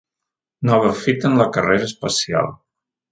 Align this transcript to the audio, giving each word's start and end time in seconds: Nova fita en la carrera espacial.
Nova 0.69 0.93
fita 1.01 1.29
en 1.31 1.37
la 1.41 1.47
carrera 1.57 1.89
espacial. 1.91 2.49